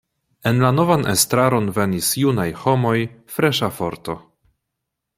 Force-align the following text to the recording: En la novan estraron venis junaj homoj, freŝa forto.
En 0.51 0.61
la 0.63 0.71
novan 0.77 1.03
estraron 1.11 1.69
venis 1.77 2.11
junaj 2.23 2.49
homoj, 2.65 2.97
freŝa 3.37 3.71
forto. 3.81 4.21